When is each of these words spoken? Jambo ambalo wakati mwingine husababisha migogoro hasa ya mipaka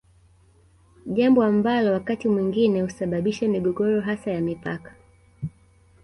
Jambo 1.05 1.43
ambalo 1.43 1.91
wakati 1.91 2.27
mwingine 2.27 2.81
husababisha 2.81 3.47
migogoro 3.47 4.01
hasa 4.01 4.31
ya 4.31 4.41
mipaka 4.41 4.95